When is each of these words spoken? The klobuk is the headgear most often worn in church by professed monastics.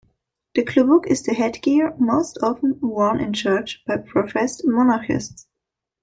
The 0.55 0.65
klobuk 0.65 1.05
is 1.05 1.21
the 1.21 1.35
headgear 1.35 1.93
most 1.99 2.39
often 2.41 2.79
worn 2.81 3.19
in 3.19 3.33
church 3.33 3.83
by 3.85 3.97
professed 3.97 4.65
monastics. 4.65 5.45